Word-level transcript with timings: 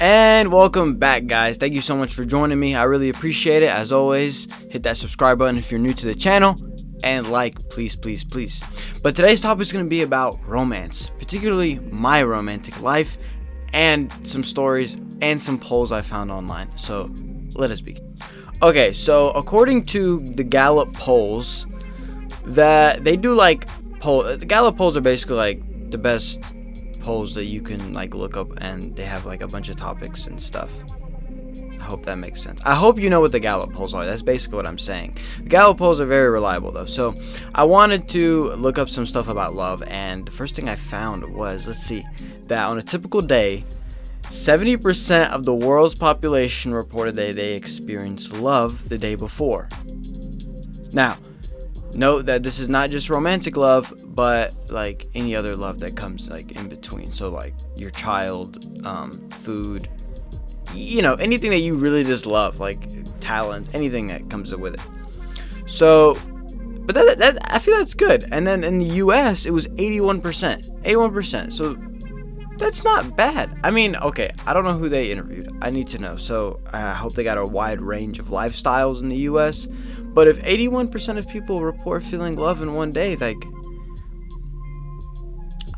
And 0.00 0.52
welcome 0.52 0.94
back, 0.94 1.26
guys. 1.26 1.56
Thank 1.56 1.72
you 1.72 1.80
so 1.80 1.96
much 1.96 2.14
for 2.14 2.24
joining 2.24 2.60
me. 2.60 2.76
I 2.76 2.84
really 2.84 3.08
appreciate 3.08 3.64
it. 3.64 3.68
As 3.68 3.90
always, 3.90 4.46
hit 4.70 4.84
that 4.84 4.96
subscribe 4.96 5.38
button 5.38 5.58
if 5.58 5.72
you're 5.72 5.80
new 5.80 5.92
to 5.92 6.06
the 6.06 6.14
channel 6.14 6.56
and 7.02 7.32
like, 7.32 7.68
please, 7.68 7.96
please, 7.96 8.22
please. 8.22 8.62
But 9.02 9.16
today's 9.16 9.40
topic 9.40 9.62
is 9.62 9.72
going 9.72 9.84
to 9.84 9.88
be 9.88 10.02
about 10.02 10.38
romance, 10.46 11.10
particularly 11.18 11.80
my 11.90 12.22
romantic 12.22 12.80
life, 12.80 13.18
and 13.72 14.12
some 14.24 14.44
stories 14.44 14.96
and 15.20 15.40
some 15.40 15.58
polls 15.58 15.90
I 15.90 16.02
found 16.02 16.30
online. 16.30 16.70
So 16.78 17.10
let 17.56 17.72
us 17.72 17.80
begin. 17.80 18.16
Okay, 18.62 18.92
so 18.92 19.30
according 19.30 19.84
to 19.86 20.20
the 20.20 20.44
Gallup 20.44 20.92
polls, 20.92 21.66
that 22.44 23.02
they 23.02 23.16
do 23.16 23.34
like 23.34 23.66
poll. 23.98 24.22
The 24.22 24.46
Gallup 24.46 24.76
polls 24.76 24.96
are 24.96 25.00
basically 25.00 25.36
like 25.36 25.90
the 25.90 25.98
best 25.98 26.40
polls 27.08 27.34
that 27.34 27.46
you 27.46 27.62
can 27.62 27.94
like 27.94 28.12
look 28.14 28.36
up, 28.36 28.50
and 28.58 28.94
they 28.94 29.06
have 29.06 29.24
like 29.24 29.40
a 29.40 29.48
bunch 29.48 29.70
of 29.70 29.76
topics 29.76 30.26
and 30.26 30.38
stuff. 30.38 30.70
I 31.80 31.82
hope 31.82 32.04
that 32.04 32.16
makes 32.16 32.42
sense. 32.42 32.60
I 32.66 32.74
hope 32.74 33.00
you 33.00 33.08
know 33.08 33.18
what 33.18 33.32
the 33.32 33.40
Gallup 33.40 33.72
polls 33.72 33.94
are. 33.94 34.04
That's 34.04 34.20
basically 34.20 34.56
what 34.56 34.66
I'm 34.66 34.76
saying. 34.76 35.16
The 35.42 35.48
Gallup 35.48 35.78
polls 35.78 36.00
are 36.00 36.04
very 36.04 36.28
reliable 36.28 36.70
though. 36.70 36.84
So 36.84 37.14
I 37.54 37.64
wanted 37.64 38.08
to 38.10 38.50
look 38.56 38.76
up 38.76 38.90
some 38.90 39.06
stuff 39.06 39.26
about 39.26 39.54
love, 39.54 39.82
and 39.84 40.26
the 40.26 40.32
first 40.32 40.54
thing 40.54 40.68
I 40.68 40.76
found 40.76 41.24
was 41.34 41.66
let's 41.66 41.82
see, 41.82 42.04
that 42.48 42.64
on 42.64 42.76
a 42.76 42.82
typical 42.82 43.22
day, 43.22 43.64
70% 44.24 45.30
of 45.30 45.46
the 45.46 45.54
world's 45.54 45.94
population 45.94 46.74
reported 46.74 47.16
that 47.16 47.36
they 47.36 47.54
experienced 47.54 48.34
love 48.34 48.86
the 48.90 48.98
day 48.98 49.14
before. 49.14 49.70
Now, 50.92 51.16
note 51.94 52.26
that 52.26 52.42
this 52.42 52.58
is 52.58 52.68
not 52.68 52.90
just 52.90 53.10
romantic 53.10 53.56
love, 53.56 53.92
but 54.04 54.54
like 54.70 55.08
any 55.14 55.34
other 55.34 55.56
love 55.56 55.80
that 55.80 55.96
comes 55.96 56.28
like 56.28 56.52
in 56.52 56.68
between. 56.68 57.10
So 57.12 57.30
like 57.30 57.54
your 57.76 57.90
child, 57.90 58.86
um, 58.86 59.28
food, 59.30 59.88
you 60.74 61.02
know, 61.02 61.14
anything 61.14 61.50
that 61.50 61.60
you 61.60 61.76
really 61.76 62.04
just 62.04 62.26
love, 62.26 62.60
like 62.60 63.20
talent, 63.20 63.74
anything 63.74 64.08
that 64.08 64.28
comes 64.30 64.54
with 64.54 64.74
it. 64.74 64.80
So, 65.66 66.18
but 66.80 66.94
that, 66.94 67.18
that 67.18 67.38
I 67.52 67.58
feel 67.58 67.78
that's 67.78 67.94
good. 67.94 68.26
And 68.32 68.46
then 68.46 68.64
in 68.64 68.78
the 68.78 68.86
U.S., 68.86 69.46
it 69.46 69.50
was 69.50 69.68
81%, 69.68 70.82
81%. 70.82 71.52
So 71.52 71.76
that's 72.58 72.84
not 72.84 73.16
bad. 73.16 73.56
I 73.62 73.70
mean, 73.70 73.96
okay, 73.96 74.30
I 74.46 74.52
don't 74.52 74.64
know 74.64 74.76
who 74.76 74.88
they 74.88 75.10
interviewed. 75.10 75.50
I 75.62 75.70
need 75.70 75.88
to 75.88 75.98
know. 75.98 76.16
So 76.16 76.60
I 76.72 76.92
hope 76.92 77.14
they 77.14 77.24
got 77.24 77.38
a 77.38 77.44
wide 77.44 77.80
range 77.80 78.18
of 78.18 78.26
lifestyles 78.26 79.00
in 79.00 79.08
the 79.08 79.16
US. 79.16 79.68
But 80.18 80.26
if 80.26 80.40
81% 80.40 81.16
of 81.16 81.28
people 81.28 81.62
report 81.62 82.02
feeling 82.02 82.34
love 82.34 82.60
in 82.60 82.74
one 82.74 82.90
day, 82.90 83.14
like, 83.14 83.40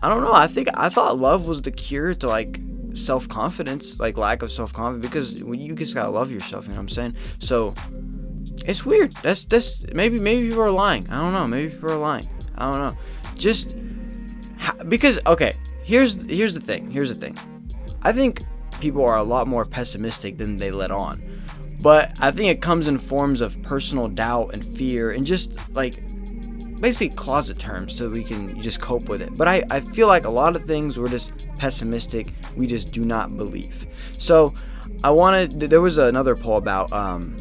I 0.03 0.09
don't 0.09 0.23
know. 0.23 0.33
I 0.33 0.47
think 0.47 0.69
I 0.73 0.89
thought 0.89 1.19
love 1.19 1.47
was 1.47 1.61
the 1.61 1.71
cure 1.71 2.15
to 2.15 2.27
like 2.27 2.59
self 2.95 3.29
confidence, 3.29 3.99
like 3.99 4.17
lack 4.17 4.41
of 4.41 4.51
self 4.51 4.73
confidence, 4.73 5.07
because 5.07 5.35
you 5.43 5.75
just 5.75 5.95
gotta 5.95 6.09
love 6.09 6.31
yourself. 6.31 6.65
You 6.65 6.71
know 6.71 6.77
what 6.77 6.85
I'm 6.85 6.89
saying? 6.89 7.17
So 7.39 7.75
it's 8.65 8.87
weird. 8.87 9.13
That's 9.23 9.45
that's 9.45 9.85
maybe 9.93 10.19
maybe 10.19 10.49
people 10.49 10.63
are 10.63 10.71
lying. 10.71 11.07
I 11.11 11.19
don't 11.19 11.35
know. 11.35 11.47
Maybe 11.47 11.71
people 11.71 11.93
are 11.93 11.99
lying. 11.99 12.27
I 12.57 12.73
don't 12.73 12.81
know. 12.81 12.99
Just 13.35 13.77
because 14.89 15.21
okay, 15.27 15.55
here's 15.83 16.15
here's 16.31 16.55
the 16.55 16.63
thing. 16.63 16.91
Here's 16.91 17.15
the 17.15 17.21
thing. 17.21 17.37
I 18.01 18.13
think 18.13 18.43
people 18.81 19.05
are 19.05 19.19
a 19.19 19.23
lot 19.23 19.47
more 19.47 19.67
pessimistic 19.67 20.39
than 20.39 20.57
they 20.57 20.71
let 20.71 20.91
on. 20.91 21.30
But 21.81 22.13
I 22.21 22.31
think 22.31 22.51
it 22.51 22.61
comes 22.61 22.89
in 22.89 22.99
forms 22.99 23.41
of 23.41 23.61
personal 23.63 24.09
doubt 24.09 24.53
and 24.53 24.65
fear 24.65 25.13
and 25.13 25.25
just 25.25 25.59
like 25.75 26.03
basically 26.81 27.15
closet 27.17 27.59
terms 27.59 27.97
so 27.97 28.09
we 28.09 28.25
can 28.25 28.61
just 28.61 28.81
cope 28.81 29.09
with 29.09 29.23
it. 29.23 29.37
But 29.37 29.49
I, 29.49 29.65
I 29.71 29.81
feel 29.81 30.07
like 30.07 30.25
a 30.25 30.31
lot 30.31 30.57
of 30.57 30.65
things 30.65 30.99
we're 30.99 31.09
just 31.09 31.49
pessimistic. 31.57 32.33
We 32.57 32.67
just 32.67 32.93
do 32.93 33.05
not 33.05 33.37
believe. 33.37 33.87
So 34.19 34.55
I 35.05 35.11
wanted 35.11 35.61
there 35.61 35.81
was 35.81 35.99
another 35.99 36.37
poll 36.37 36.57
about 36.57 36.93
um 36.93 37.37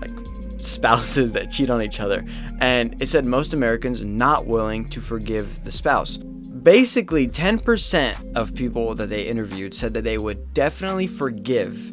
like 0.00 0.10
spouses 0.58 1.32
that 1.32 1.50
cheat 1.50 1.70
on 1.70 1.82
each 1.82 2.00
other 2.00 2.24
and 2.60 3.00
it 3.00 3.06
said 3.06 3.24
most 3.24 3.54
Americans 3.54 4.04
not 4.04 4.46
willing 4.46 4.88
to 4.90 5.00
forgive 5.00 5.64
the 5.64 5.72
spouse 5.72 6.18
basically 6.62 7.26
10% 7.26 8.34
of 8.36 8.54
people 8.54 8.94
that 8.94 9.08
they 9.08 9.22
interviewed 9.22 9.74
said 9.74 9.94
that 9.94 10.04
they 10.04 10.18
would 10.18 10.52
definitely 10.52 11.06
forgive 11.06 11.90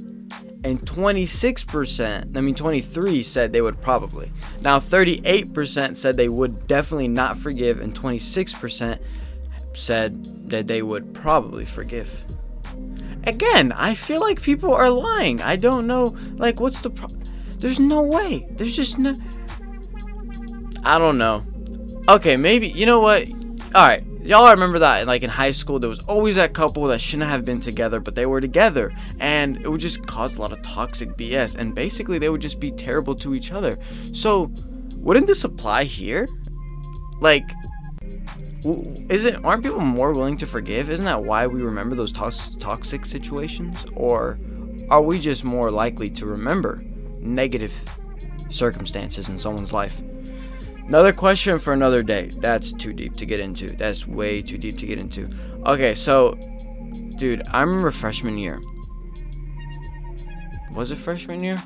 and 0.63 0.81
26% 0.81 2.35
i 2.35 2.41
mean 2.41 2.55
23 2.55 3.23
said 3.23 3.53
they 3.53 3.61
would 3.61 3.81
probably. 3.81 4.31
Now 4.61 4.79
38% 4.79 5.95
said 5.95 6.17
they 6.17 6.29
would 6.29 6.67
definitely 6.67 7.07
not 7.07 7.37
forgive 7.37 7.79
and 7.79 7.93
26% 7.93 8.99
said 9.73 10.49
that 10.49 10.65
they 10.67 10.81
would 10.81 11.13
probably 11.13 11.65
forgive. 11.65 12.23
Again 13.23 13.71
i 13.71 13.93
feel 13.93 14.21
like 14.21 14.41
people 14.41 14.73
are 14.73 14.89
lying. 14.89 15.41
I 15.41 15.55
don't 15.55 15.85
know 15.87 16.15
like 16.35 16.59
what's 16.59 16.81
the 16.81 16.89
pro- 16.89 17.09
there's 17.59 17.79
no 17.79 18.01
way. 18.01 18.47
There's 18.51 18.75
just 18.75 18.97
no 18.97 19.15
i 20.83 20.97
don't 20.97 21.17
know. 21.17 21.45
Okay 22.09 22.37
maybe 22.37 22.69
you 22.69 22.85
know 22.85 22.99
what? 22.99 23.27
All 23.75 23.87
right 23.87 24.06
y'all 24.27 24.51
remember 24.51 24.79
that 24.79 25.07
like 25.07 25.23
in 25.23 25.29
high 25.29 25.51
school 25.51 25.79
there 25.79 25.89
was 25.89 25.99
always 25.99 26.35
that 26.35 26.53
couple 26.53 26.83
that 26.87 26.99
shouldn't 26.99 27.29
have 27.29 27.45
been 27.45 27.61
together 27.61 27.99
but 28.01 28.13
they 28.13 28.25
were 28.25 28.41
together. 28.41 28.93
And 29.19 29.57
it 29.57 29.69
would 29.69 29.79
just 29.79 30.05
cause 30.05 30.35
a 30.35 30.41
lot 30.41 30.51
of 30.51 30.61
toxic 30.61 31.15
bs 31.17 31.55
and 31.55 31.73
basically 31.73 32.19
they 32.19 32.29
would 32.29 32.41
just 32.41 32.59
be 32.59 32.71
terrible 32.71 33.15
to 33.15 33.33
each 33.33 33.53
other. 33.53 33.79
So 34.11 34.51
wouldn't 34.97 35.27
this 35.27 35.45
apply 35.45 35.85
here? 35.85 36.27
Like 37.21 37.49
isn't 38.63 39.45
aren't 39.45 39.63
people 39.63 39.79
more 39.79 40.11
willing 40.11 40.37
to 40.37 40.45
forgive? 40.45 40.89
Isn't 40.89 41.05
that 41.05 41.23
why 41.23 41.47
we 41.47 41.61
remember 41.61 41.95
those 41.95 42.11
to- 42.11 42.59
toxic 42.59 43.05
situations? 43.05 43.85
Or 43.95 44.37
are 44.89 45.01
we 45.01 45.19
just 45.19 45.45
more 45.45 45.71
likely 45.71 46.09
to 46.11 46.25
remember 46.25 46.83
negative 47.19 47.73
circumstances 48.49 49.29
in 49.29 49.37
someone's 49.37 49.73
life 49.73 50.01
Another 50.87 51.11
question 51.11 51.59
for 51.59 51.73
another 51.73 52.01
day. 52.01 52.27
That's 52.37 52.71
too 52.71 52.93
deep 52.93 53.15
to 53.17 53.25
get 53.25 53.41
into. 53.41 53.69
That's 53.69 54.07
way 54.07 54.41
too 54.41 54.57
deep 54.57 54.77
to 54.79 54.85
get 54.85 54.97
into. 54.97 55.29
Okay, 55.65 55.93
so, 55.93 56.35
dude, 57.17 57.43
I 57.51 57.61
remember 57.61 57.91
freshman 57.91 58.37
year. 58.37 58.61
Was 60.73 60.91
it 60.91 60.97
freshman 60.97 61.43
year? 61.43 61.61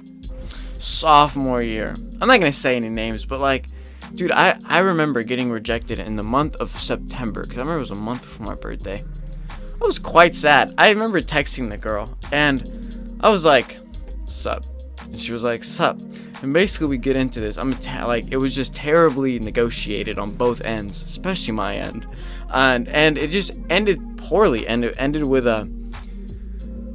Sophomore 0.79 1.61
year. 1.61 1.93
I'm 2.19 2.27
not 2.27 2.39
gonna 2.39 2.51
say 2.51 2.75
any 2.75 2.89
names, 2.89 3.25
but 3.25 3.39
like, 3.39 3.67
dude, 4.15 4.31
I, 4.31 4.57
I 4.65 4.79
remember 4.79 5.21
getting 5.21 5.51
rejected 5.51 5.99
in 5.99 6.15
the 6.15 6.23
month 6.23 6.55
of 6.55 6.71
September, 6.71 7.43
because 7.43 7.57
I 7.57 7.61
remember 7.61 7.77
it 7.77 7.81
was 7.81 7.91
a 7.91 7.95
month 7.95 8.23
before 8.23 8.47
my 8.47 8.55
birthday. 8.55 9.03
I 9.49 9.85
was 9.85 9.99
quite 9.99 10.33
sad. 10.33 10.73
I 10.79 10.89
remember 10.89 11.21
texting 11.21 11.69
the 11.69 11.77
girl, 11.77 12.17
and 12.31 13.17
I 13.21 13.29
was 13.29 13.45
like, 13.45 13.77
sup? 14.25 14.65
And 15.01 15.19
she 15.19 15.31
was 15.31 15.43
like, 15.43 15.63
sup? 15.63 15.99
And 16.41 16.53
basically, 16.53 16.87
we 16.87 16.97
get 16.97 17.15
into 17.15 17.39
this. 17.39 17.57
I'm 17.57 17.73
ta- 17.75 18.07
like, 18.07 18.31
it 18.31 18.37
was 18.37 18.55
just 18.55 18.73
terribly 18.73 19.37
negotiated 19.39 20.17
on 20.17 20.31
both 20.31 20.61
ends, 20.61 21.03
especially 21.03 21.53
my 21.53 21.77
end, 21.77 22.07
and 22.49 22.87
and 22.87 23.17
it 23.17 23.29
just 23.29 23.51
ended 23.69 24.01
poorly. 24.17 24.65
And 24.65 24.83
it 24.83 24.95
ended 24.97 25.23
with 25.23 25.45
a 25.45 25.69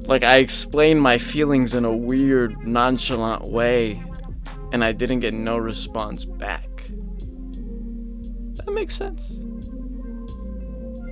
like 0.06 0.24
I 0.24 0.38
explained 0.38 1.00
my 1.00 1.18
feelings 1.18 1.74
in 1.74 1.84
a 1.84 1.96
weird, 1.96 2.66
nonchalant 2.66 3.48
way, 3.48 4.02
and 4.72 4.82
I 4.82 4.90
didn't 4.90 5.20
get 5.20 5.32
no 5.32 5.58
response 5.58 6.24
back. 6.24 6.90
That 8.56 8.72
makes 8.72 8.96
sense. 8.96 9.38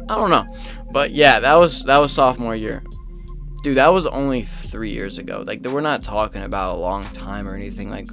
I 0.09 0.17
don't 0.17 0.31
know, 0.31 0.45
but 0.91 1.13
yeah, 1.13 1.39
that 1.39 1.55
was 1.55 1.85
that 1.85 1.99
was 1.99 2.13
sophomore 2.13 2.57
year 2.57 2.83
dude, 3.65 3.79
that 3.79 3.93
was 3.93 4.07
only 4.07 4.43
three 4.43 4.93
years 4.93 5.19
ago. 5.19 5.43
Like, 5.45 5.65
we're 5.65 5.81
not 5.81 6.03
talking 6.03 6.43
about 6.43 6.77
a 6.77 6.79
long 6.79 7.03
time 7.03 7.49
or 7.49 7.55
anything. 7.55 7.91
Like, 7.91 8.11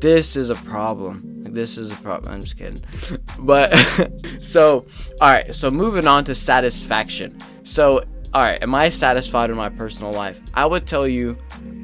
this 0.00 0.36
is 0.36 0.50
a 0.50 0.54
problem. 0.54 1.42
Like, 1.44 1.54
this 1.54 1.78
is 1.78 1.92
a 1.92 1.96
problem. 1.96 2.32
I'm 2.32 2.42
just 2.42 2.56
kidding. 2.56 2.80
but, 3.38 3.74
so, 4.40 4.86
all 5.20 5.32
right. 5.32 5.54
So, 5.54 5.70
moving 5.70 6.06
on 6.06 6.24
to 6.24 6.34
satisfaction. 6.34 7.38
So, 7.64 8.02
all 8.32 8.42
right. 8.42 8.62
Am 8.62 8.74
I 8.74 8.88
satisfied 8.88 9.50
in 9.50 9.56
my 9.56 9.68
personal 9.68 10.12
life? 10.12 10.40
I 10.54 10.66
would 10.66 10.86
tell 10.86 11.06
you 11.06 11.36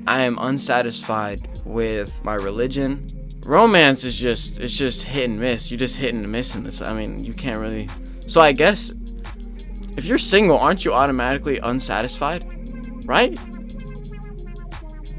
I 0.07 0.23
am 0.23 0.39
unsatisfied 0.39 1.49
with 1.65 2.25
my 2.25 2.35
religion. 2.35 3.07
Romance 3.45 4.05
is 4.05 4.19
just, 4.19 4.59
it's 4.59 4.77
just 4.77 5.05
hit 5.05 5.31
and 5.31 5.39
miss. 5.39 5.71
You're 5.71 5.79
just 5.79 5.97
hitting 5.97 6.23
and 6.23 6.33
missing 6.33 6.65
this. 6.65 6.83
I 6.83 6.93
mean, 6.93 7.23
you 7.23 7.33
can't 7.33 7.61
really. 7.61 7.89
So, 8.27 8.41
I 8.41 8.53
guess 8.53 8.93
if 9.97 10.05
you're 10.05 10.19
single, 10.19 10.59
aren't 10.59 10.85
you 10.85 10.93
automatically 10.93 11.59
unsatisfied? 11.59 12.45
Right? 13.07 13.39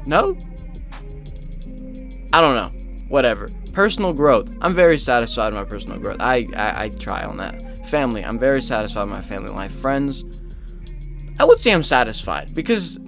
No? 0.06 0.36
I 2.32 2.40
don't 2.40 2.54
know. 2.54 2.77
Whatever. 3.08 3.48
Personal 3.72 4.12
growth. 4.12 4.50
I'm 4.60 4.74
very 4.74 4.98
satisfied 4.98 5.52
with 5.52 5.62
my 5.62 5.64
personal 5.64 5.98
growth. 5.98 6.20
I, 6.20 6.48
I, 6.56 6.84
I 6.84 6.88
try 6.90 7.24
on 7.24 7.36
that. 7.38 7.88
Family. 7.88 8.24
I'm 8.24 8.38
very 8.38 8.60
satisfied 8.60 9.02
with 9.04 9.10
my 9.10 9.22
family 9.22 9.50
life. 9.50 9.72
Friends. 9.72 10.24
I 11.40 11.44
would 11.44 11.58
say 11.58 11.72
I'm 11.72 11.82
satisfied 11.82 12.54
because 12.54 12.98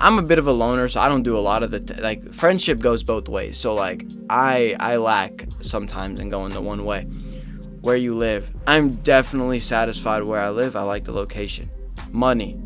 I'm 0.00 0.18
a 0.18 0.22
bit 0.22 0.38
of 0.38 0.46
a 0.46 0.52
loner, 0.52 0.88
so 0.88 1.00
I 1.00 1.08
don't 1.08 1.22
do 1.22 1.36
a 1.36 1.40
lot 1.40 1.62
of 1.62 1.70
the 1.70 1.80
t- 1.80 2.00
like 2.00 2.34
friendship 2.34 2.78
goes 2.78 3.02
both 3.02 3.28
ways. 3.28 3.56
So 3.56 3.74
like 3.74 4.04
I 4.28 4.76
I 4.78 4.96
lack 4.96 5.46
sometimes 5.60 6.20
in 6.20 6.28
going 6.28 6.52
the 6.52 6.60
one 6.60 6.84
way 6.84 7.04
where 7.82 7.96
you 7.96 8.14
live. 8.14 8.52
I'm 8.66 8.96
definitely 8.96 9.60
satisfied 9.60 10.22
where 10.24 10.40
I 10.40 10.50
live. 10.50 10.76
I 10.76 10.82
like 10.82 11.04
the 11.04 11.12
location. 11.12 11.70
Money. 12.10 12.60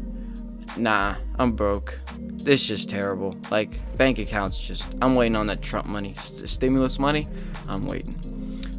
Nah, 0.76 1.16
I'm 1.42 1.50
broke. 1.50 1.98
This 2.18 2.62
is 2.62 2.68
just 2.68 2.88
terrible. 2.88 3.34
Like 3.50 3.80
bank 3.96 4.20
accounts, 4.20 4.60
just 4.60 4.84
I'm 5.02 5.16
waiting 5.16 5.34
on 5.34 5.48
that 5.48 5.60
Trump 5.60 5.88
money, 5.88 6.14
St- 6.14 6.48
stimulus 6.48 7.00
money. 7.00 7.26
I'm 7.66 7.84
waiting. 7.84 8.12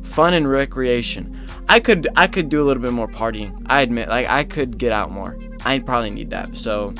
Fun 0.04 0.34
and 0.34 0.48
recreation. 0.48 1.46
I 1.68 1.82
could 1.82 2.08
I 2.16 2.28
could 2.28 2.48
do 2.48 2.62
a 2.62 2.66
little 2.66 2.82
bit 2.82 2.94
more 2.94 3.10
partying. 3.10 3.62
I 3.66 3.82
admit, 3.82 4.08
like 4.08 4.30
I 4.30 4.46
could 4.46 4.78
get 4.78 4.94
out 4.94 5.12
more. 5.12 5.38
I 5.66 5.80
probably 5.80 6.12
need 6.12 6.30
that. 6.30 6.56
So 6.56 6.94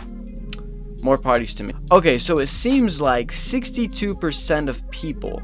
more 1.02 1.18
parties 1.18 1.56
to 1.56 1.64
me. 1.64 1.74
Okay, 1.94 2.18
so 2.18 2.40
it 2.40 2.48
seems 2.48 3.00
like 3.00 3.32
62% 3.32 4.68
of 4.68 4.92
people 4.92 5.42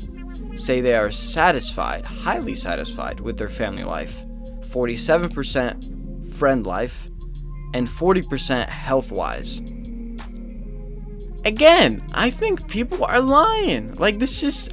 say 0.57 0.81
they 0.81 0.95
are 0.95 1.11
satisfied, 1.11 2.03
highly 2.03 2.55
satisfied 2.55 3.21
with 3.21 3.37
their 3.37 3.49
family 3.49 3.85
life. 3.85 4.25
47% 4.63 6.33
friend 6.33 6.67
life 6.67 7.07
and 7.73 7.87
40% 7.87 8.67
health 8.67 9.11
wise. 9.13 9.61
Again, 11.49 12.03
I 12.13 12.29
think 12.29 12.67
people 12.67 13.03
are 13.03 13.19
lying. 13.19 13.95
Like 13.95 14.19
this 14.19 14.43
is 14.43 14.69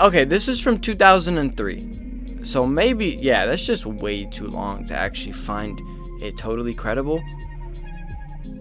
Okay, 0.00 0.24
this 0.24 0.48
is 0.48 0.62
from 0.62 0.78
2003. 0.78 2.40
So 2.42 2.66
maybe 2.66 3.18
yeah, 3.20 3.44
that's 3.44 3.66
just 3.66 3.84
way 3.84 4.24
too 4.24 4.46
long 4.46 4.86
to 4.86 4.94
actually 4.94 5.32
find 5.32 5.78
it 6.22 6.38
totally 6.38 6.72
credible. 6.72 7.22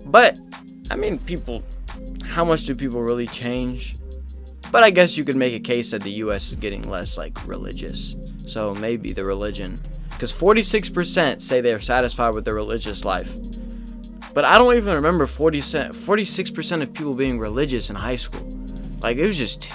But 0.07 0.38
I 0.92 0.98
mean, 0.98 1.18
people 1.18 1.63
how 2.25 2.44
much 2.44 2.66
do 2.66 2.75
people 2.75 3.01
really 3.01 3.27
change? 3.27 3.95
But 4.69 4.83
I 4.83 4.89
guess 4.89 5.16
you 5.16 5.24
could 5.24 5.38
make 5.38 5.54
a 5.54 5.62
case 5.62 5.92
that 5.92 6.04
the 6.04 6.12
US 6.25 6.50
is 6.50 6.57
getting 6.57 6.89
less 6.89 7.18
like 7.18 7.48
religious. 7.48 8.18
So 8.48 8.75
maybe 8.75 9.13
the 9.13 9.24
religion 9.24 9.80
because 10.10 10.33
46% 10.33 11.42
say 11.42 11.62
they 11.62 11.72
are 11.72 11.80
satisfied 11.80 12.36
with 12.36 12.44
their 12.44 12.54
religious 12.54 13.06
life. 13.06 13.33
But 14.35 14.43
I 14.43 14.57
don't 14.57 14.75
even 14.75 14.95
remember 14.95 15.25
40 15.25 15.59
46% 15.59 16.81
of 16.81 16.93
people 16.93 17.13
being 17.13 17.39
religious 17.39 17.89
in 17.89 17.95
high 17.95 18.17
school. 18.17 18.45
Like 18.99 19.15
it 19.15 19.25
was 19.25 19.37
just 19.37 19.65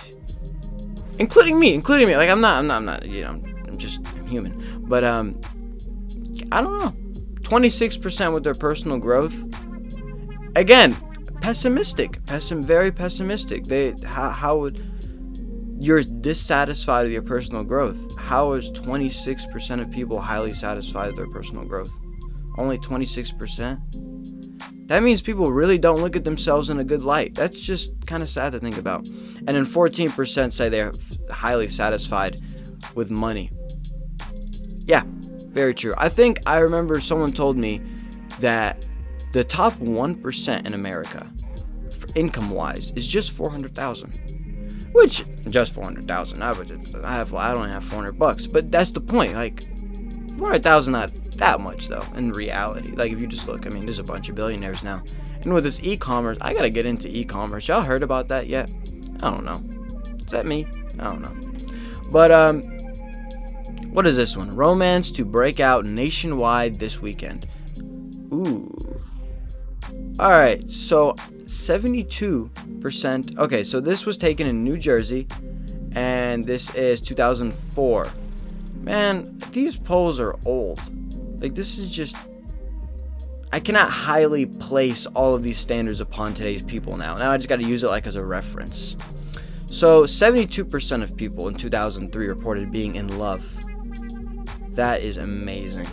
including 1.19 1.59
me, 1.59 1.73
including 1.73 2.07
me. 2.07 2.17
Like 2.17 2.29
I'm 2.29 2.43
not 2.43 2.59
I'm 2.59 2.67
not 2.67 2.77
I'm 2.77 2.85
not, 2.85 3.07
you 3.07 3.23
know, 3.23 3.43
I'm 3.67 3.79
just 3.79 4.07
I'm 4.07 4.27
human. 4.27 4.85
But 4.87 5.03
um 5.03 5.41
I 6.53 6.61
don't 6.61 6.79
know. 6.79 6.93
26% 7.41 8.35
with 8.35 8.45
their 8.45 8.55
personal 8.55 8.99
growth. 8.99 9.35
Again, 10.57 10.95
pessimistic. 11.41 12.23
Pessim 12.27 12.63
very 12.63 12.93
pessimistic. 12.93 13.65
They 13.65 13.95
how, 14.05 14.29
how 14.29 14.59
would 14.59 14.85
you're 15.79 16.03
dissatisfied 16.03 17.05
with 17.05 17.13
your 17.13 17.23
personal 17.23 17.65
growth. 17.65 18.19
How 18.19 18.53
is 18.53 18.71
26% 18.73 19.81
of 19.81 19.91
people 19.91 20.21
highly 20.21 20.53
satisfied 20.53 21.07
with 21.07 21.17
their 21.17 21.31
personal 21.31 21.65
growth? 21.65 21.91
Only 22.59 22.77
26%? 22.77 23.81
That 24.91 25.05
means 25.05 25.23
people 25.23 25.53
really 25.53 25.79
don't 25.79 26.01
look 26.01 26.17
at 26.17 26.25
themselves 26.25 26.69
in 26.69 26.81
a 26.81 26.85
good 26.85 27.05
light. 27.05 27.37
That's 27.37 27.61
just 27.61 27.93
kind 28.09 28.25
of 28.25 28.29
sad 28.29 28.51
to 28.51 28.59
think 28.59 28.77
about. 28.77 29.07
And 29.07 29.47
then 29.47 29.65
14% 29.65 30.53
say 30.53 30.69
they're 30.69 30.93
highly 31.31 31.69
satisfied 31.69 32.41
with 32.97 33.09
money. 33.09 33.53
Yeah, 34.87 35.05
very 35.07 35.75
true. 35.75 35.95
I 35.97 36.09
think 36.09 36.41
I 36.45 36.59
remember 36.59 36.99
someone 36.99 37.31
told 37.31 37.57
me 37.57 37.81
that 38.41 38.85
the 39.33 39.45
top 39.45 39.75
1% 39.75 40.67
in 40.67 40.75
America, 40.75 41.31
income 42.17 42.51
wise, 42.51 42.91
is 42.97 43.07
just 43.07 43.31
400,000. 43.31 44.89
Which, 44.91 45.23
just 45.49 45.73
400,000. 45.73 46.43
I, 46.43 46.51
I, 47.05 47.13
have, 47.13 47.33
I 47.33 47.55
don't 47.55 47.69
have 47.69 47.85
400 47.85 48.19
bucks. 48.19 48.49
But 48.49 48.73
that's 48.73 48.91
the 48.91 49.01
point. 49.01 49.35
Like, 49.35 49.69
400,000 50.37 50.93
not 50.93 51.13
that 51.41 51.61
much 51.61 51.89
though 51.89 52.05
in 52.15 52.33
reality. 52.33 52.93
Like 52.93 53.13
if 53.13 53.21
you 53.21 53.27
just 53.27 53.49
look, 53.49 53.67
I 53.67 53.71
mean, 53.71 53.85
there's 53.85 53.99
a 53.99 54.05
bunch 54.05 54.29
of 54.29 54.35
billionaires 54.35 54.83
now. 54.83 55.03
And 55.43 55.53
with 55.53 55.65
this 55.65 55.81
e-commerce, 55.83 56.39
I 56.41 56.55
gotta 56.55 56.71
get 56.71 56.87
into 56.87 57.09
e-commerce. 57.09 57.67
Y'all 57.67 57.83
heard 57.83 58.03
about 58.03 58.29
that 58.29 58.47
yet? 58.47 58.71
I 59.23 59.31
don't 59.31 59.45
know. 59.45 59.63
Is 60.19 60.33
that 60.33 60.47
me? 60.47 60.67
I 60.99 61.05
don't 61.05 61.23
know. 61.23 61.35
But 62.11 62.31
um, 62.31 62.63
what 63.93 64.07
is 64.07 64.17
this 64.17 64.37
one? 64.37 64.55
Romance 64.55 65.11
to 65.13 65.25
break 65.25 65.59
out 65.61 65.85
nationwide 65.85 66.79
this 66.79 67.01
weekend. 67.01 67.49
Ooh. 68.33 69.01
All 70.19 70.31
right. 70.31 70.71
So 70.71 71.15
72%. 71.47 73.39
Okay, 73.39 73.63
so 73.65 73.81
this 73.81 74.07
was 74.07 74.17
taken 74.17 74.47
in 74.47 74.63
New 74.63 74.77
Jersey, 74.77 75.27
and 75.93 76.45
this 76.45 76.73
is 76.75 77.01
2004. 77.01 78.09
Man, 78.83 79.39
these 79.51 79.77
polls 79.77 80.21
are 80.21 80.37
old. 80.45 80.81
Like, 81.41 81.55
this 81.55 81.79
is 81.79 81.91
just. 81.91 82.17
I 83.53 83.59
cannot 83.59 83.91
highly 83.91 84.47
place 84.47 85.07
all 85.07 85.35
of 85.35 85.43
these 85.43 85.59
standards 85.59 86.01
upon 86.01 86.35
today's 86.35 86.63
people 86.63 86.97
now. 86.97 87.15
Now 87.15 87.33
I 87.33 87.37
just 87.37 87.49
got 87.49 87.59
to 87.59 87.67
use 87.67 87.83
it 87.83 87.89
like 87.89 88.07
as 88.07 88.15
a 88.15 88.25
reference. 88.25 88.95
So, 89.67 90.03
72% 90.03 91.03
of 91.03 91.17
people 91.17 91.49
in 91.49 91.55
2003 91.55 92.27
reported 92.27 92.71
being 92.71 92.95
in 92.95 93.19
love. 93.19 93.49
That 94.75 95.01
is 95.03 95.17
amazing. 95.17 95.87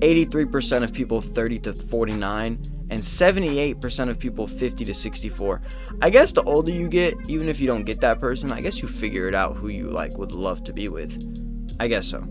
83% 0.00 0.82
of 0.82 0.92
people 0.92 1.20
30 1.20 1.58
to 1.60 1.72
49 1.72 2.58
and 2.90 3.00
78% 3.00 4.10
of 4.10 4.18
people 4.18 4.46
50 4.46 4.84
to 4.84 4.92
64. 4.92 5.62
I 6.02 6.10
guess 6.10 6.32
the 6.32 6.42
older 6.42 6.72
you 6.72 6.88
get, 6.88 7.14
even 7.28 7.48
if 7.48 7.60
you 7.60 7.66
don't 7.66 7.84
get 7.84 8.00
that 8.00 8.20
person, 8.20 8.52
I 8.52 8.60
guess 8.60 8.82
you 8.82 8.88
figure 8.88 9.28
it 9.28 9.34
out 9.34 9.56
who 9.56 9.68
you 9.68 9.88
like 9.88 10.18
would 10.18 10.32
love 10.32 10.64
to 10.64 10.72
be 10.72 10.88
with. 10.88 11.76
I 11.78 11.86
guess 11.86 12.06
so. 12.06 12.24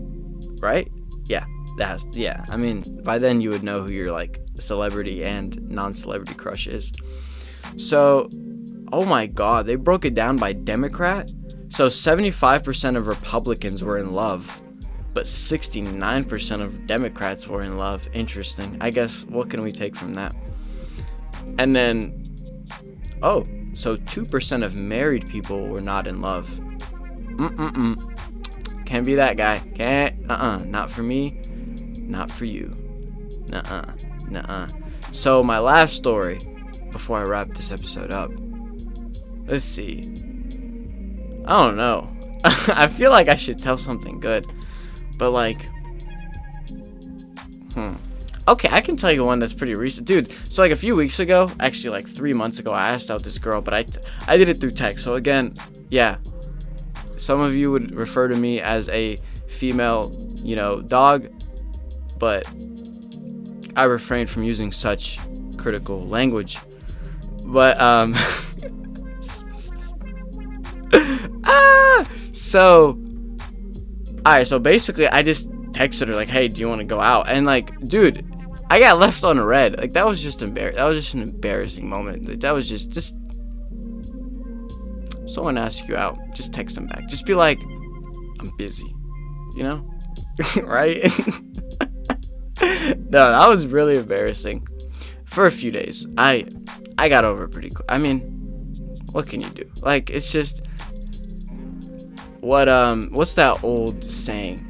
Right? 0.60 0.90
Yeah. 1.24 1.44
That 1.78 1.88
has, 1.88 2.06
yeah. 2.12 2.44
I 2.50 2.56
mean, 2.56 3.02
by 3.02 3.18
then 3.18 3.40
you 3.40 3.50
would 3.50 3.62
know 3.62 3.82
who 3.82 3.92
your 3.92 4.12
like 4.12 4.40
celebrity 4.58 5.24
and 5.24 5.60
non-celebrity 5.68 6.34
crush 6.34 6.66
is. 6.66 6.92
So, 7.76 8.28
oh 8.92 9.04
my 9.04 9.26
god, 9.26 9.66
they 9.66 9.76
broke 9.76 10.04
it 10.04 10.14
down 10.14 10.36
by 10.36 10.52
Democrat. 10.52 11.32
So 11.68 11.88
75% 11.88 12.96
of 12.96 13.06
Republicans 13.06 13.82
were 13.82 13.96
in 13.96 14.12
love, 14.12 14.60
but 15.14 15.24
69% 15.24 16.60
of 16.60 16.86
Democrats 16.86 17.48
were 17.48 17.62
in 17.62 17.78
love. 17.78 18.06
Interesting. 18.12 18.76
I 18.80 18.90
guess 18.90 19.24
what 19.24 19.48
can 19.48 19.62
we 19.62 19.72
take 19.72 19.96
from 19.96 20.14
that? 20.14 20.34
And 21.58 21.74
then 21.74 22.22
oh, 23.22 23.46
so 23.74 23.96
2% 23.96 24.64
of 24.64 24.74
married 24.74 25.28
people 25.28 25.68
were 25.68 25.80
not 25.80 26.06
in 26.06 26.20
love. 26.20 26.50
Mm-mm-mm. 27.36 28.84
Can't 28.84 29.06
be 29.06 29.14
that 29.14 29.38
guy. 29.38 29.62
Can't. 29.74 30.30
Uh-uh. 30.30 30.58
Not 30.66 30.90
for 30.90 31.02
me 31.02 31.40
not 32.02 32.30
for 32.30 32.44
you. 32.44 32.76
Nuh-uh. 33.48 33.92
Nuh-uh. 34.28 34.68
So 35.12 35.42
my 35.42 35.58
last 35.58 35.96
story, 35.96 36.40
before 36.92 37.18
I 37.18 37.24
wrap 37.24 37.54
this 37.54 37.72
episode 37.72 38.10
up. 38.10 38.30
Let's 39.46 39.64
see. 39.64 40.00
I 41.46 41.62
don't 41.62 41.76
know. 41.76 42.08
I 42.44 42.86
feel 42.86 43.10
like 43.10 43.28
I 43.28 43.36
should 43.36 43.58
tell 43.58 43.78
something 43.78 44.20
good. 44.20 44.46
But 45.16 45.30
like 45.30 45.68
Hmm. 47.74 47.94
Okay, 48.46 48.68
I 48.70 48.80
can 48.82 48.96
tell 48.96 49.10
you 49.10 49.24
one 49.24 49.38
that's 49.38 49.54
pretty 49.54 49.74
recent. 49.74 50.06
Dude, 50.06 50.30
so 50.50 50.62
like 50.62 50.72
a 50.72 50.76
few 50.76 50.94
weeks 50.94 51.20
ago, 51.20 51.50
actually 51.58 51.90
like 51.90 52.06
3 52.06 52.34
months 52.34 52.58
ago, 52.58 52.72
I 52.72 52.90
asked 52.90 53.10
out 53.10 53.22
this 53.22 53.38
girl, 53.38 53.62
but 53.62 53.72
I 53.72 53.86
I 54.26 54.36
did 54.36 54.48
it 54.48 54.60
through 54.60 54.72
text. 54.72 55.04
So 55.04 55.14
again, 55.14 55.54
yeah. 55.90 56.18
Some 57.16 57.40
of 57.40 57.54
you 57.54 57.70
would 57.70 57.94
refer 57.94 58.28
to 58.28 58.36
me 58.36 58.60
as 58.60 58.88
a 58.88 59.16
female, 59.48 60.12
you 60.42 60.56
know, 60.56 60.82
dog 60.82 61.28
but 62.22 62.46
I 63.74 63.82
refrain 63.82 64.28
from 64.28 64.44
using 64.44 64.70
such 64.70 65.18
critical 65.56 66.06
language. 66.06 66.56
But 67.44 67.80
um 67.80 68.14
ah 71.44 72.08
so 72.32 72.96
all 74.24 74.36
right 74.36 74.46
so 74.46 74.60
basically 74.60 75.08
i 75.08 75.22
just 75.22 75.50
texted 75.72 76.06
her 76.06 76.14
like 76.14 76.28
hey 76.28 76.46
do 76.46 76.60
you 76.60 76.68
want 76.68 76.78
to 76.78 76.84
go 76.84 77.00
out? 77.00 77.28
And 77.28 77.44
like 77.44 77.76
dude 77.88 78.24
i 78.70 78.78
got 78.78 79.00
left 79.00 79.24
on 79.24 79.40
read. 79.40 79.76
Like 79.78 79.94
that 79.94 80.06
was 80.06 80.22
just 80.22 80.44
embarrassing 80.44 80.76
that 80.76 80.84
was 80.84 80.98
just 80.98 81.14
an 81.14 81.22
embarrassing 81.22 81.88
moment. 81.88 82.28
Like, 82.28 82.38
that 82.40 82.54
was 82.54 82.68
just 82.68 82.92
just 82.92 83.16
someone 85.26 85.58
asks 85.58 85.88
you 85.88 85.96
out 85.96 86.16
just 86.36 86.52
text 86.52 86.76
them 86.76 86.86
back. 86.86 87.08
Just 87.08 87.26
be 87.26 87.34
like 87.34 87.60
i'm 88.38 88.52
busy 88.56 88.94
you 89.56 89.64
know? 89.64 89.88
Right 90.62 91.02
no, 93.10 93.32
that 93.32 93.48
was 93.48 93.66
really 93.66 93.96
embarrassing. 93.96 94.66
For 95.24 95.46
a 95.46 95.50
few 95.50 95.70
days, 95.70 96.06
I 96.18 96.46
I 96.98 97.08
got 97.08 97.24
over 97.24 97.48
pretty 97.48 97.70
quick. 97.70 97.86
I 97.88 97.98
mean, 97.98 98.20
what 99.12 99.26
can 99.26 99.40
you 99.40 99.48
do? 99.48 99.68
Like, 99.80 100.10
it's 100.10 100.30
just 100.30 100.62
what 102.40 102.68
um 102.68 103.08
what's 103.12 103.34
that 103.34 103.62
old 103.64 104.04
saying? 104.04 104.66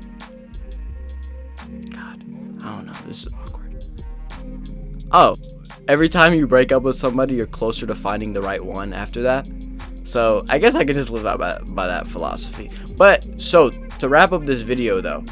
God, 1.90 2.22
I 2.64 2.76
don't 2.76 2.86
know. 2.86 2.92
This 3.06 3.26
is 3.26 3.32
awkward. 3.34 3.84
Oh, 5.10 5.36
every 5.88 6.08
time 6.08 6.32
you 6.32 6.46
break 6.46 6.72
up 6.72 6.82
with 6.82 6.96
somebody, 6.96 7.34
you're 7.34 7.46
closer 7.46 7.86
to 7.86 7.94
finding 7.94 8.32
the 8.32 8.42
right 8.42 8.64
one 8.64 8.92
after 8.92 9.22
that. 9.22 9.48
So 10.04 10.44
I 10.48 10.58
guess 10.58 10.74
I 10.74 10.84
could 10.84 10.96
just 10.96 11.10
live 11.10 11.26
out 11.26 11.38
by, 11.38 11.58
by 11.58 11.86
that 11.86 12.06
philosophy. 12.06 12.70
But 12.96 13.40
so 13.40 13.70
to 13.70 14.08
wrap 14.08 14.32
up 14.32 14.44
this 14.44 14.62
video 14.62 15.00
though, 15.00 15.24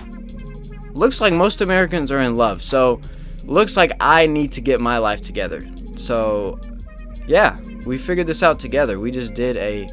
looks 0.93 1.21
like 1.21 1.33
most 1.33 1.61
Americans 1.61 2.13
are 2.13 2.21
in 2.21 2.37
love. 2.37 2.63
So, 2.63 3.01
looks 3.45 3.77
like 3.77 3.93
I 4.01 4.27
need 4.27 4.53
to 4.53 4.61
get 4.61 4.81
my 4.81 4.99
life 4.99 5.21
together. 5.23 5.67
So, 5.97 6.61
yeah, 7.27 7.59
we 7.87 7.99
figured 7.99 8.27
this 8.27 8.43
out 8.43 8.59
together. 8.59 8.99
We 8.99 9.11
just 9.11 9.35
did 9.35 9.57
a 9.57 9.89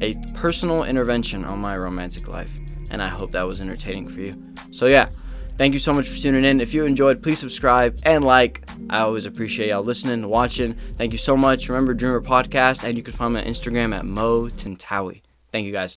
a 0.00 0.14
personal 0.34 0.84
intervention 0.84 1.44
on 1.44 1.58
my 1.58 1.76
romantic 1.76 2.28
life, 2.28 2.50
and 2.90 3.02
I 3.02 3.08
hope 3.08 3.32
that 3.32 3.46
was 3.46 3.60
entertaining 3.60 4.08
for 4.08 4.20
you. 4.20 4.42
So 4.70 4.86
yeah, 4.86 5.08
thank 5.56 5.72
you 5.72 5.80
so 5.80 5.92
much 5.92 6.08
for 6.08 6.18
tuning 6.18 6.44
in. 6.44 6.60
If 6.60 6.74
you 6.74 6.84
enjoyed, 6.84 7.22
please 7.22 7.38
subscribe 7.38 7.98
and 8.04 8.24
like. 8.24 8.68
I 8.90 9.00
always 9.00 9.24
appreciate 9.24 9.70
y'all 9.70 9.82
listening, 9.82 10.14
and 10.14 10.30
watching. 10.30 10.76
Thank 10.96 11.12
you 11.12 11.18
so 11.18 11.36
much. 11.36 11.68
Remember 11.68 11.94
Dreamer 11.94 12.20
Podcast, 12.20 12.84
and 12.84 12.96
you 12.96 13.02
can 13.02 13.14
find 13.14 13.34
me 13.34 13.40
on 13.40 13.46
Instagram 13.46 13.96
at 13.96 14.04
Mo 14.04 14.44
Tintawi. 14.44 15.22
Thank 15.52 15.66
you 15.66 15.72
guys. 15.72 15.92